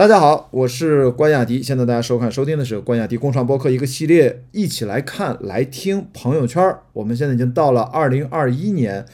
[0.00, 1.62] 大家好，我是关雅迪。
[1.62, 6.74] 现在大家收看、收听的是关雅迪共创播客一个系列，一起来看、来听朋友圈。
[6.94, 9.04] 我们现在已经到了二零二一年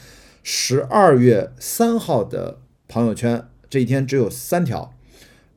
[0.43, 4.93] 十二月三号的朋友圈，这一天只有三条。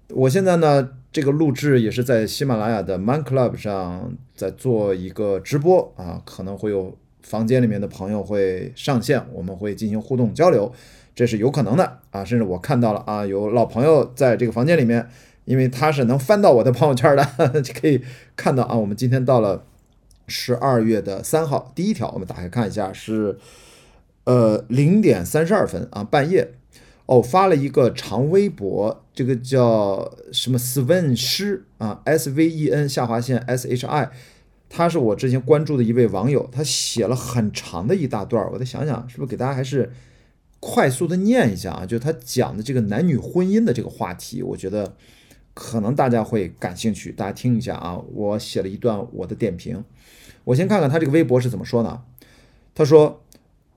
[0.08, 10.72] 我现在呢，这个录制也是在喜马拉雅的 Man Club 上在做一个直播啊，可能会有房间里面的朋友会上线，我们会进行互动交流。
[11.20, 15.06] 这是有可能的啊，甚至我看到了啊，有老朋友在这个房间里面，
[15.44, 18.02] 因为他是能翻到我的朋友圈的， 就可以
[18.34, 18.74] 看到啊。
[18.74, 19.62] 我们今天到了
[20.28, 23.36] 十二月的三号，第一条，我们打开看一下，是
[24.24, 26.54] 呃零点三十二分啊，半夜
[27.04, 34.10] 哦发了一个长微博，这个叫什么 Sven 诗啊，S V E N 下划线 S H I，
[34.70, 39.92] 他是我之前关注的一位网友，他写了很长的一大段，我再想想是不是给大家还是。
[40.60, 44.94] 快速的念一下啊，就他讲的这个男女婚姻的这个话题，我觉得
[45.54, 47.98] 可能大家会感兴趣，大家听一下啊。
[48.12, 49.82] 我写了一段我的点评，
[50.44, 52.02] 我先看看他这个微博是怎么说呢？
[52.74, 53.22] 他说：“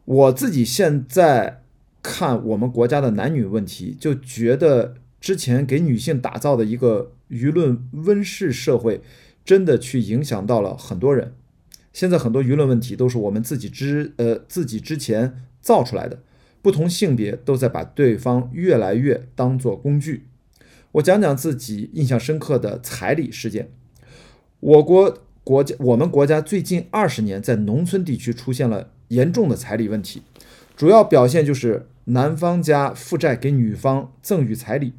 [0.06, 1.62] 我自己现在
[2.02, 9.02] 看我们国家的男女问题，就觉得之前给女性打造的一个舆论温室社会，
[9.46, 11.34] 真的去影响到了很多人。
[11.94, 16.20] 现在很多舆论问题都是我们自己之呃自己之前造出来的。”
[16.64, 20.26] 不同性别都在把对方越来越当做工具。
[20.94, 23.70] 我讲讲自己印象深刻的彩礼事件。
[24.62, 30.22] 我国国家，我们国家最近二十年在农村地区出现了严重的彩礼问题，
[30.78, 34.94] 主要表现就是男方家负债给女方赠与彩礼。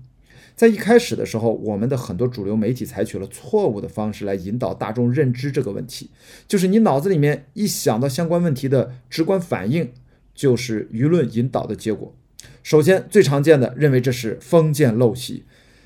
[0.55, 6.11] 在一开始的时候，我们的很多主流媒体采取了错误的方式来引导大众认知这个问题，
[6.47, 9.91] 就是你脑子里面一想到相关问题的直观反应。
[10.35, 12.15] 就是舆论引导的结果。
[12.63, 15.45] 首先，最常见的认为这是封建陋习，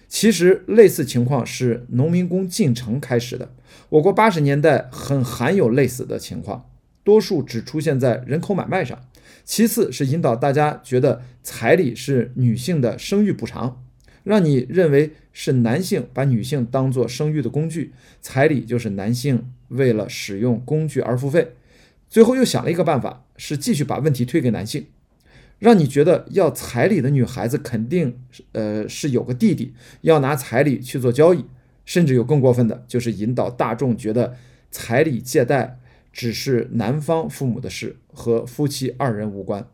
[0.09, 3.53] 其实类似情况是农民工进城开始的。
[3.91, 6.71] 我国八十年代很罕有类似的情况，
[7.05, 8.99] 多数只出现在人口买卖上。
[9.45, 13.83] 其次是引导大家觉得彩礼是女性的生育补偿，
[14.23, 21.53] 让你认为是男性把女性当做生育的工具，彩礼就是男性为了使用工具而付费。
[22.09, 24.87] 最后又想了一个办法，是继续把问题推给男性，
[25.59, 28.19] 让你觉得要彩礼的女孩子肯定
[28.53, 31.45] 呃是有个弟弟，要拿彩礼去做交易，
[31.85, 34.37] 甚至有更过分的，就是引导大众觉得
[34.71, 35.79] 彩礼借贷
[36.13, 39.69] 只是男方父母的事，和夫妻二人无关。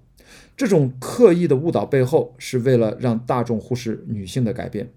[0.56, 4.90] 这种刻意的误导背后，是为了让大众忽视女性的改变。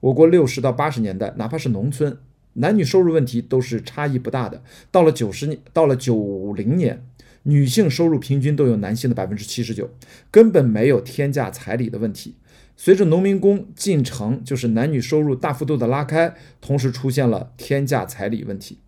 [0.00, 2.18] 我国六十到八十年代，哪怕是农村。
[2.58, 4.62] 男女收入问题都是差异不大的。
[4.90, 7.02] 到了九十年，到了九零年，
[7.44, 9.90] 女性收入平均都有男性的百分之七十九，
[10.30, 12.34] 根本没有天价彩礼的问题。
[12.76, 18.78] 随着农民工进城，就是男女收入大幅度的拉开，同时出现了天价彩礼问题。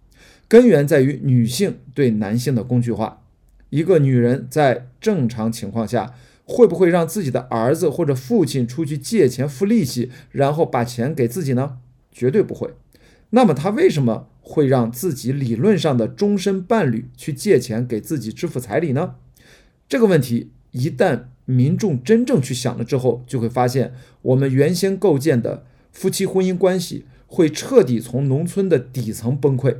[0.47, 3.23] 根源在于女性对男性的工具化。
[3.71, 6.15] 一个女人在正常情况下，
[6.45, 11.79] 会不会让自己的儿子或者父亲出去借钱付利息，然后把钱给自己呢？
[12.11, 12.71] 绝对不会。
[13.31, 19.15] 那么他为什么会让自己理论上的终身伴侣去借钱给自己支付彩礼呢？
[19.89, 23.93] 这个问题一旦民众真正去想了之后，就会发现
[24.23, 29.77] 我们原先构建的夫妻婚姻关系会彻底从农村的底层崩溃。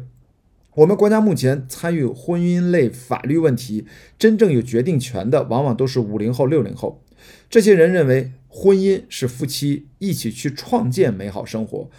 [0.77, 7.03] 我们国家目前参与婚姻类法律问题真正有决定权的，往往都是五零后、六零后。
[7.49, 11.91] 这些人认为婚姻是夫妻一起去创建美好生活。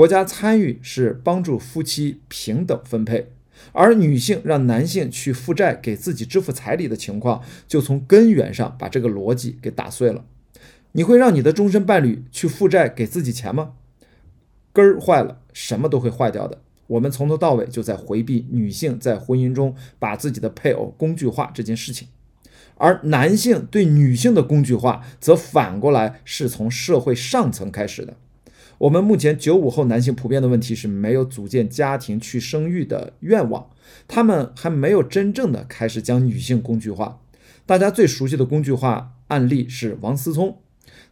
[0.00, 3.26] 国家参与是帮助夫妻平等分配，
[3.72, 10.24] 而女性让男性去负债给自己支付彩礼的情况，就从根源上把这个逻辑给打碎了。
[10.92, 13.72] 你会让你的终身伴侣去负债给自己钱吗？
[14.72, 16.62] 根儿坏了，什么都会坏掉的。
[16.86, 22.08] 我们从头到尾就在回避女性在婚姻中把自己的配偶工具化这件事情，
[22.76, 28.16] 而男性对女性的工具化，则反过来是从社会上层开始的。
[28.80, 33.68] 我们目前九五后男性普遍的问题是没有组建家庭去生育的愿望，
[34.08, 37.20] 他们还没有真正的开始将女性工具化。
[37.66, 40.56] 大家最熟悉的工具化案例是王思聪，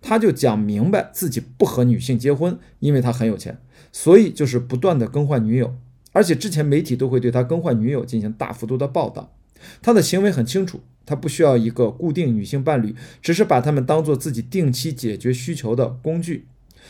[0.00, 3.58] 他就讲明白自己不和女性结婚，因为他很有钱，
[3.93, 5.76] 所以就是不断的更换女友，
[6.12, 9.34] 而且之前媒体都会对他更换女友进行大幅度的报道。
[9.82, 16.46] 他的行为很清楚，他不需要一个固定女性伴侣，只是把他们当做自己定期解决需求的工具。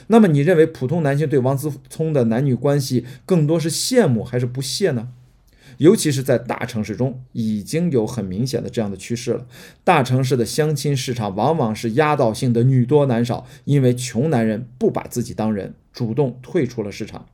[0.08, 5.08] 那么你认为普通男性对王思聪的男女关系更多是羡慕还是不屑呢？
[5.76, 9.46] 尤其是在大城市中，已经有很明显的这样的趋势了。
[9.84, 17.26] 大城市的相亲市场往往是压倒性的女多男少，因为穷男人不把自己当人，主动退出了市场。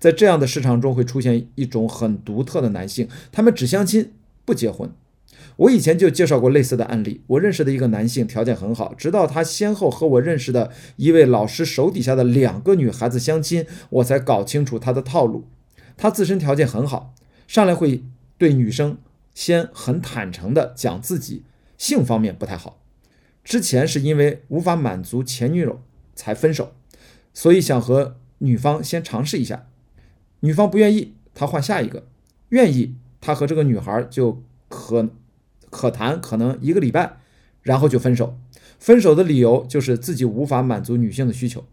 [0.00, 4.12] 在这样的市场中，会出现一种很独特的男性，他们只相亲
[4.44, 4.90] 不结婚。
[5.56, 7.22] 我以前就介绍过类似的案例。
[7.26, 15.46] 我认识的一个男性条件很好，直到他先后和我认识的一位老师手底下的两个女孩子相亲，我才搞清楚他的套路。
[15.96, 17.14] 他自身条件很好，
[17.46, 18.02] 上来会
[18.38, 18.98] 对女生
[19.34, 21.44] 先很坦诚的讲自己
[21.76, 22.80] 性方面不太好，
[23.44, 25.82] 之前是因为无法满足前女友
[26.14, 26.72] 才分手，
[27.34, 29.66] 所以想和女方先尝试一下。
[30.40, 32.00] 女方不愿意，他换下一个；
[32.48, 35.08] 愿意，他和这个女孩就可
[35.72, 37.16] 可谈，可能一个礼拜，
[37.62, 38.38] 然后就分手。
[38.78, 41.64] 分手的理由就是自己无法满足女性的需求，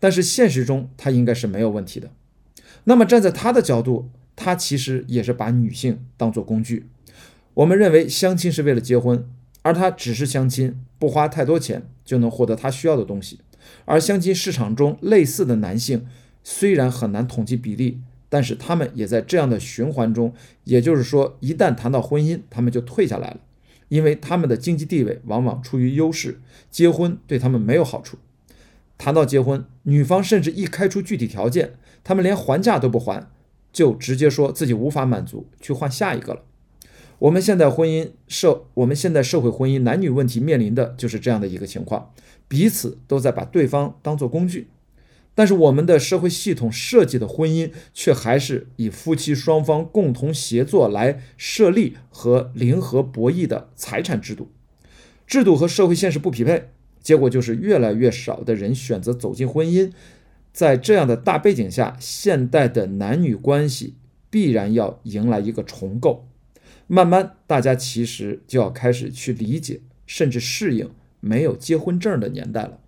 [0.00, 2.10] 但是现实中他应该是没有问题的。
[2.84, 6.86] 那么站在他的角度，他其实也是把女性当做工具。
[7.54, 9.24] 我们认为相亲是为了结婚，
[9.62, 13.38] 而他只是相亲，不花太多钱就能获得他需要的东西。
[13.84, 16.06] 而相亲市场中类似的男性。
[16.50, 20.32] 虽然很难统计比例，但是他们也在这样的循环中。
[20.64, 23.40] 也就是说，一旦谈到婚姻，他们就退下来了，
[23.88, 26.40] 因为他们的经济地位往往处于优势，
[26.70, 28.18] 结婚对他们没有好处。
[28.98, 33.30] 谈到结婚，女方甚至一开出具体条件，他们连还价都不还，
[33.72, 36.42] 就直接说自己无法满足，去换下一个了。
[37.20, 42.12] 我们现在婚姻社，我们现在社会婚姻男女问题面临的就是这样的一个情况，
[42.46, 44.68] 彼此都在把对方当做工具。
[45.38, 54.50] 但是我们的社会系统设计的婚姻，却还是以夫妻双方共同协作来设立和零和博弈的财产制度，
[55.28, 56.70] 制度和社会现实不匹配，
[57.00, 59.92] 结果就是越来越少的人选择走进婚姻。
[60.52, 63.94] 在这样的大背景下，现代的男女关系
[64.28, 66.26] 必然要迎来一个重构，
[66.88, 72.80] 慢慢大家其实就要开始去理解，甚至适应没有结婚证的年代了。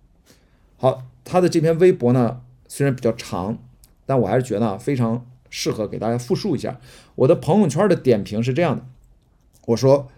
[0.75, 1.10] 好。
[1.31, 3.57] 他的这篇微博呢，虽然比较长，
[4.05, 6.81] 但我还是觉得非常适合给大家复述一下。
[7.15, 8.85] 我的朋友圈的点评是这样的：
[9.67, 10.09] 我说，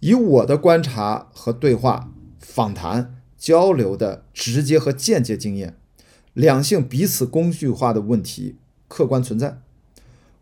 [0.00, 5.78] 以我的观察和对话、访谈、交流的直接和间接经验，
[6.34, 8.56] 两性彼此工具化的问题
[8.88, 9.58] 客观存在。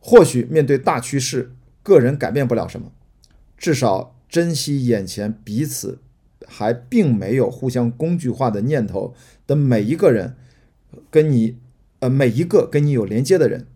[0.01, 1.55] 或许面对大趋势，
[1.85, 2.91] 个人改变不了什么，
[3.57, 6.01] 至少珍惜眼前彼此。
[6.52, 9.14] 还并没有互相工具化的念头
[9.47, 10.35] 的每一个人，
[11.08, 11.56] 跟你，
[12.00, 13.69] 呃，每一个跟你有连接的人，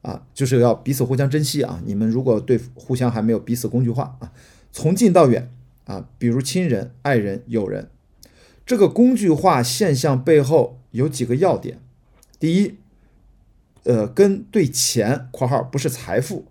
[0.00, 1.82] 啊，就是要彼此互相珍惜啊。
[1.84, 4.32] 你们如果对互相还没有彼此工具化啊，
[4.72, 5.52] 从近到远
[5.84, 7.90] 啊，比如亲人、爱人、友人，
[8.64, 11.78] 这个工具化现象背后有几个要点。
[12.40, 12.76] 第一，
[13.84, 16.46] 呃，跟对钱（括号不是财富）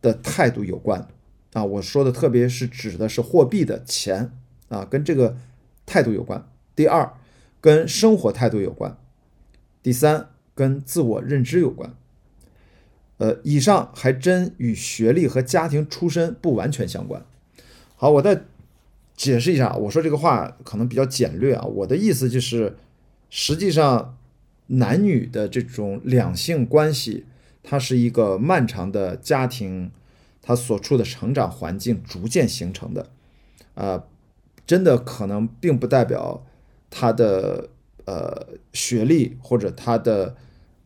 [0.00, 1.08] 的态度有关
[1.52, 1.64] 啊。
[1.64, 4.30] 我说的特别是指的是货币的钱。
[4.70, 5.36] 啊，跟这个
[5.84, 6.48] 态度有关。
[6.74, 7.12] 第二，
[7.60, 8.96] 跟生活态度有关。
[9.82, 11.94] 第三，跟自我认知有关。
[13.18, 17.26] 呃，以上还真与学历和家庭出身不完全相关。
[17.96, 18.44] 好，我再
[19.14, 21.64] 解释一下，我说这个话可能比较简略啊。
[21.64, 22.76] 我的意思就是，
[23.28, 24.16] 实际上
[24.68, 27.26] 男女的这种两性关系，
[27.62, 29.90] 它是一个漫长的家庭，
[30.40, 33.10] 他所处的成长环境逐渐形成的，
[33.74, 34.04] 啊。
[34.70, 36.46] 真的可能并不代表
[36.88, 37.70] 他的
[38.04, 40.36] 呃学历或者他的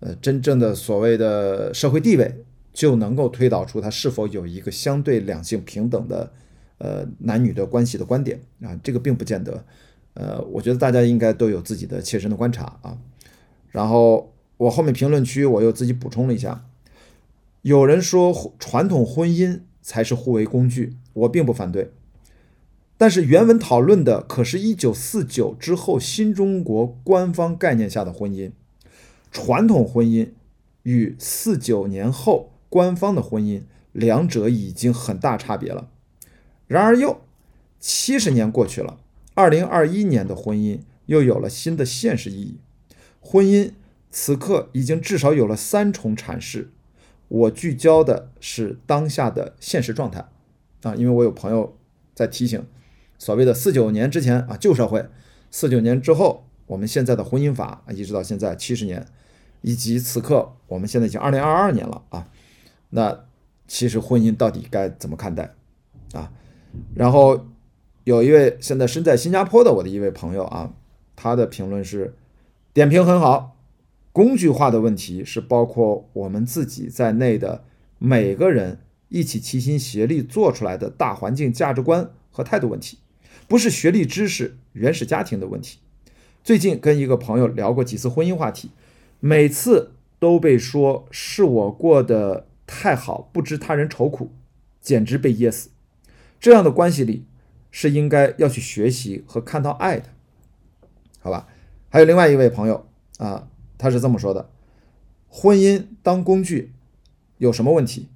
[0.01, 6.33] 呃真正的所谓的社会地位就能够推导出他是否有一个相对两性平等的
[6.79, 9.63] 呃男女的关系的观点啊，这个并不见得。
[10.15, 12.97] 呃，我觉得大家应该都有自己的切身的观察啊。
[13.69, 16.65] 然后我后面评论区我又自己补充了一下，
[17.61, 21.93] 有人说传统婚姻才是互为工具，我并不反对。
[22.97, 28.53] 但是原文讨论的可是一九四九之后新中国官方概念下的婚姻，
[29.33, 30.31] 传统婚姻
[30.85, 35.89] 与四九年后官方的婚姻，两者已经很大差别了。
[36.69, 37.21] 然而又
[37.81, 39.01] 七十年过去了，
[39.35, 42.59] 二零二一年的婚姻又有了新的现实意义。
[43.21, 43.73] 婚姻
[44.11, 46.71] 此刻已经至少有了三重阐释。
[47.27, 50.29] 我聚焦的是当下的现实状态
[50.83, 51.77] 啊，因为我有朋友
[52.15, 52.65] 在提醒。
[53.25, 55.01] 所谓的四九年之前啊，旧社会；
[55.51, 59.07] 四九年之后，我们现在的婚姻法，一直到现在七十年，
[59.63, 62.29] 以及此刻我们现在已经二零二二年了啊。
[62.91, 63.25] 那
[63.67, 65.55] 其实婚姻到底该怎么看待
[66.13, 66.31] 啊？
[66.95, 67.47] 然后
[68.05, 70.75] 有一位现在身在新加坡的我的一位朋友啊，
[71.17, 72.15] 他的评论是
[72.75, 73.57] 点评很好，
[74.13, 77.65] 工具化的问题是包括我们自己在内的
[77.99, 82.99] 每个人一起齐心协力做出来的大环境价值观和态度问题，
[83.47, 85.79] 不是学历知识、原始家庭的问题。
[86.43, 88.71] 最近跟一个朋友聊过几次婚姻话题，
[89.21, 94.31] 每次都被说是我过得太好，不知他人愁苦，
[94.81, 95.71] 简直被噎死。
[96.41, 97.25] 这样的关系里
[97.71, 100.11] 是应该要去学习和看到爱的，
[101.21, 101.49] 好吧？
[101.89, 102.87] 还有另外一位朋友
[103.19, 103.49] 啊，
[103.79, 104.51] 他是这么说的：
[105.29, 106.73] 婚姻当工具
[107.39, 108.09] 有什么问题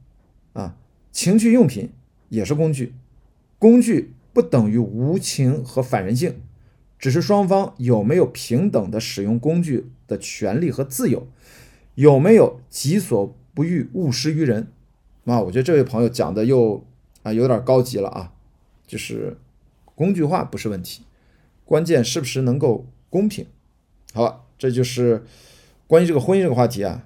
[0.53, 0.77] 啊？
[1.11, 1.91] 情趣用品
[2.29, 2.95] 也是工具，
[3.59, 6.41] 工具不等于无情和反人性，
[6.97, 11.27] 只是双方有没有平等的使用工具的权利和自由，
[11.97, 14.69] 有没有己所不欲，勿施于人。
[15.25, 16.87] 啊，我觉得这位朋友讲的又
[17.25, 18.33] 啊有点高级了啊，
[18.87, 19.37] 就是
[19.97, 21.03] 工具化不是问题，
[21.65, 23.45] 关键是不是能够公平？
[24.15, 25.25] 好了，这就是
[25.89, 27.05] 关于这个婚姻这个话题啊，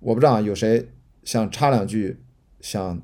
[0.00, 0.90] 我不知道有谁
[1.24, 2.18] 想插两句，
[2.60, 3.00] 想。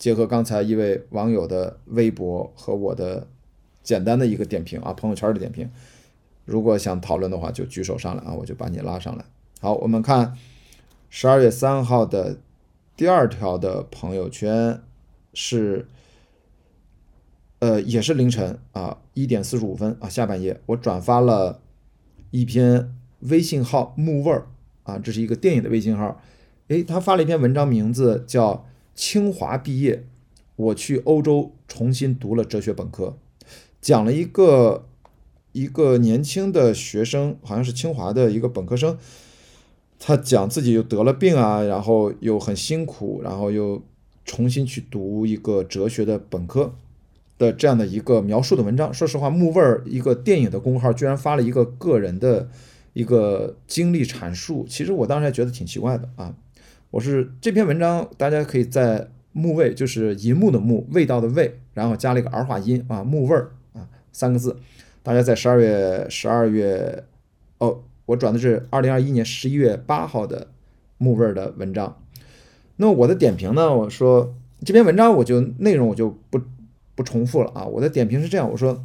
[0.00, 3.28] 结合刚才一位网友的微博和我的
[3.82, 5.70] 简单的一个点评啊，朋友圈的点评，
[6.46, 9.22] 如果想讨论的话，就举手上来啊，我就把你拉上来。
[9.60, 10.34] 好，我们看
[11.10, 12.38] 十二月三号的
[12.96, 14.80] 第二条的朋友圈
[15.34, 15.86] 是，
[17.58, 21.60] 呃，也是凌晨啊一点四十五分啊下半夜，我转发了
[22.30, 24.46] 一篇微信号木味儿
[24.84, 26.18] 啊，这是一个电影的微信号，
[26.68, 28.64] 诶，他发了一篇文章，名字叫。
[29.00, 30.04] 清华毕业，
[30.56, 33.16] 我去欧洲重新读了哲学本科，
[33.80, 34.86] 讲了一个
[35.52, 38.98] 一个年轻的学生，好像是清华的一个本科生，
[39.98, 43.82] 他讲自己又得了病啊，然后又很辛苦，然后又
[44.26, 46.74] 重新去读一个哲学的本科
[47.38, 48.92] 的这样的一个描述的文章。
[48.92, 52.50] 说实话，木味儿一个电影的公号居然发了一个个人的
[52.92, 56.34] 一个经历阐述，其实我当时还觉得挺奇怪的啊。
[56.90, 64.58] 我是这篇文章，大家可以在木味，就是银幕的木，味道的味，然后加了一个儿化音啊，木味儿啊三个字。
[65.04, 67.04] 大家在十二月十二月，
[67.58, 70.48] 哦，我转的是二零二一年十一月八号的
[70.98, 71.96] 木味儿的文章。
[72.78, 73.72] 那我的点评呢？
[73.72, 76.40] 我说这篇文章我就内容我就不
[76.96, 77.64] 不重复了啊。
[77.66, 78.84] 我的点评是这样，我说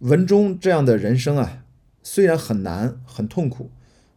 [0.00, 1.62] 文中这样的人生啊，
[2.02, 3.70] 虽然很难很痛苦，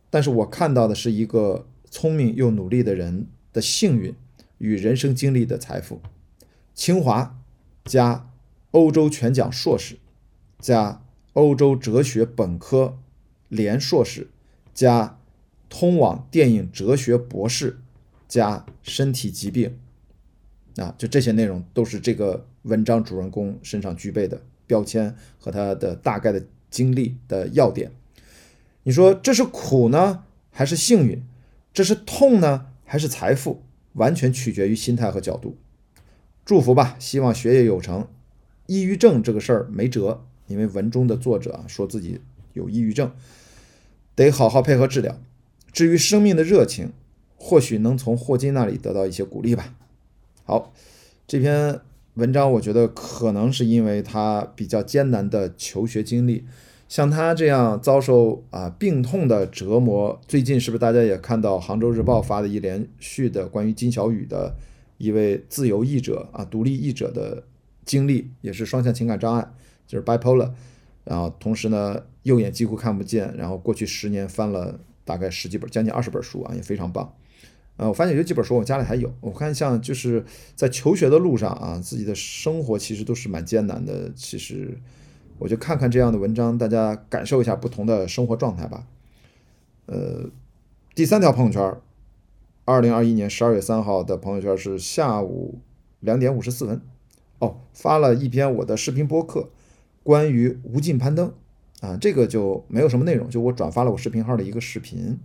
[0.10, 1.68] 但是我看到的是一个。
[1.98, 4.14] 聪明又努力的人的幸运
[4.58, 6.02] 与人生经历的财富，
[6.74, 7.40] 清华
[7.86, 8.30] 加
[8.72, 9.98] 欧洲全奖硕士
[10.60, 12.98] 加欧洲哲学本科
[13.48, 14.28] 连硕士
[14.74, 15.18] 加
[15.70, 17.80] 通往电影哲学博士
[18.28, 19.80] 加身体疾病，
[20.76, 27.94] 啊，就这些内容都是这个文章主人公身上具备的标签和他的大概的经历的要点。
[28.84, 31.24] 你说这是苦呢，还是幸运？
[31.76, 33.62] 这是痛呢，还是财富？
[33.96, 35.58] 完全取决于心态和角度。
[36.46, 38.08] 祝福吧，希望学业有成。
[38.66, 42.22] 抑郁症这个事儿没辙，因为文中的作者说自己
[42.54, 43.12] 有抑郁症，
[44.16, 45.20] 得好好配合治疗。
[45.74, 46.94] 至于生命的热情，
[47.36, 49.76] 或许能从霍金那里得到一些鼓励吧。
[50.46, 50.74] 好，
[51.28, 51.82] 这篇
[52.14, 56.46] 文章我觉得可能是因为他比较艰难的求学经历。
[56.88, 64.56] 像他这样遭受啊病痛的折磨，最近是不是大家也看到《杭州日报》发的一连续的关于金小雨的
[65.00, 67.44] 一位自由译者啊独立译者的
[67.84, 69.52] 经历，也是双向情感障碍，
[69.88, 70.52] 就是 bipolar，
[71.04, 77.12] 然后同时呢右眼几乎看不见，然后过去十年翻了大概十几本，将近二十本书啊，也非常棒。
[77.78, 80.24] 呃，我发现有几本书我家里还有，我看像就是
[80.56, 84.78] 在求学的路上啊，自己的生活其实都是蛮艰难的，其实。
[85.38, 88.88] 我就看看这样的文章，大家感受一下不同的生活状态吧。
[89.88, 90.30] 呃，
[90.96, 91.76] 第三条朋友圈，
[92.64, 95.60] 二零二一年十二月三号的朋友圈是下午
[96.00, 96.82] 两点五十四分，
[97.40, 99.50] 哦，发了一篇我的视频播客，
[100.04, 101.34] 关于无尽攀登
[101.82, 105.20] 啊，这个就没有什么内容，就我转发了我视频号的一个视频，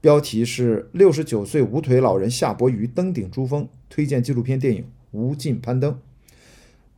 [0.00, 5.92] 标题是六十九岁无腿老人夏伯渝登顶珠峰，推荐纪录片电影《无尽攀登》。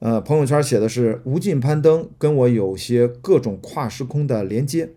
[0.00, 4.90] 呃，朋友圈写的是无尽攀登，跟我有些各种跨时空的连接，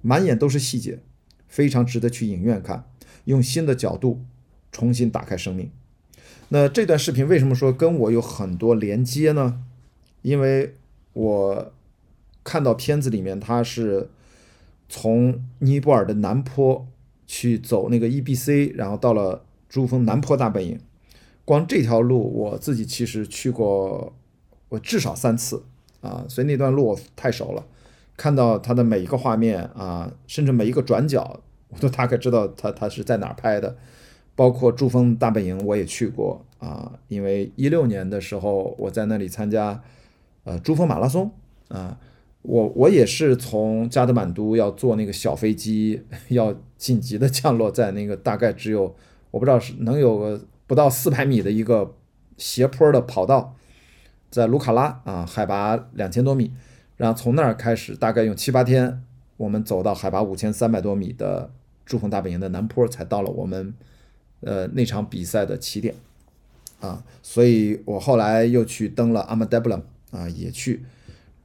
[0.00, 1.00] 满眼都是细节，
[1.46, 2.88] 非常值得去影院看，
[3.24, 4.22] 用新的角度
[4.72, 5.70] 重新打开生命。
[6.48, 9.62] 那这段视频为什么说跟我有很多连接呢？
[10.22, 10.76] 因为
[11.12, 11.72] 我
[12.42, 14.08] 看到片子里面，他是
[14.88, 16.88] 从尼泊尔的南坡
[17.26, 20.80] 去走那个 E B C，然后到了珠峰南坡大本营，
[21.44, 24.14] 光这条路我自己其实去过。
[24.68, 25.62] 我至少三次
[26.00, 27.64] 啊，所以那段路我太熟了，
[28.16, 33.76] 看到它的每一个画面啊，甚至每一个转角，我都大概知道它它是在哪儿拍的。
[34.34, 39.82] 包括珠峰大本营我也去过啊，因为一六年的时候我在那里参加
[40.44, 41.28] 呃珠峰马拉松
[41.66, 41.98] 啊，
[42.42, 48.94] 我我也是从加德满都要坐那个小飞机，要紧急的降落在那个大概只有
[49.32, 51.96] 我不知道是能有个不到四百米的一个
[52.36, 53.56] 斜坡的跑道，
[54.30, 56.52] 在卢卡拉啊，海拔两千多米，
[56.96, 59.02] 然后从那儿开始大概用七八天，
[59.36, 61.50] 我们走到海拔五千三百多米的
[61.86, 63.74] 珠峰大本营的南坡，才到了我们。
[64.40, 65.96] 呃，那场比赛的起点
[66.78, 69.82] 啊，所以我后来又去登了阿曼德布朗
[70.12, 70.84] 啊，也去，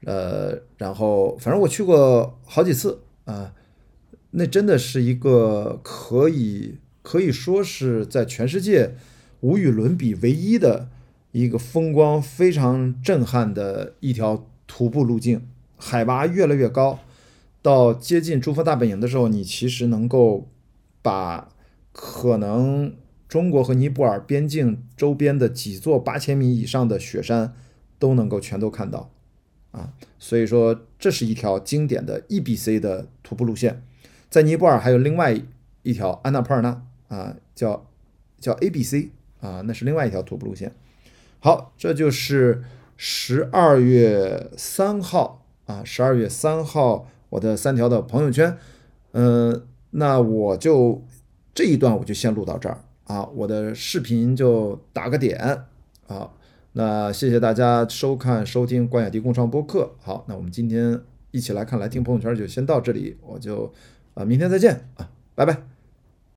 [0.05, 3.51] 呃，然后反正我去过好几次啊，
[4.29, 8.93] 那真的是一个可以可以说是在全世界
[9.39, 10.89] 无与伦比、唯一的
[11.33, 15.41] 一个风光非常震撼的一条徒步路径，
[15.75, 16.99] 海拔越来越高，
[17.61, 20.47] 到接近珠峰大本营的时候，你其实能够
[21.01, 21.49] 把。
[21.95, 22.95] 可能
[23.27, 27.53] 中国和尼泊尔边境周边的几座八千米以上的雪山
[27.99, 29.11] 都能够全都看到，
[29.69, 33.83] 啊，所以说这是一条经典的 E B C 的徒步路线。
[34.27, 35.39] 在尼泊尔还有另外
[35.83, 37.85] 一条安纳普尔纳啊，叫
[38.39, 40.71] 叫 A B C 啊，那是另外一条徒步路线。
[41.43, 42.63] 好，这就是
[42.95, 48.57] 十二月三号啊，十二月三号我的三条的朋友圈，
[49.11, 51.03] 嗯，那我就。
[51.55, 55.37] 这一段我就先录到这儿啊，我的视频就打个点
[56.07, 56.31] 啊。
[56.71, 59.91] 那谢谢大家收看收听关雅迪共创播客。
[60.01, 63.71] 好，那我们今天一起来看来听朋友圈就先到这里，我就
[64.15, 65.72] 啊明天再见啊，拜拜。